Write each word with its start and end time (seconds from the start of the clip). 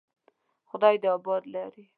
خدای 0.69 0.95
دې 1.01 1.09
آباد 1.17 1.43
لري. 1.53 1.83